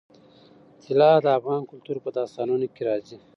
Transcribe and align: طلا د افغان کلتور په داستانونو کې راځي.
طلا 0.83 1.11
د 1.23 1.27
افغان 1.37 1.61
کلتور 1.71 1.97
په 2.03 2.09
داستانونو 2.17 2.65
کې 2.73 2.81
راځي. 2.89 3.17